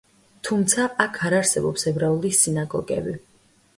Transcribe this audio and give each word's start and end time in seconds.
თუმცა, 0.47 0.85
აქ 1.05 1.19
არ 1.29 1.35
არსებობს 1.41 1.85
ებრაული 1.93 2.33
სინაგოგები. 2.39 3.15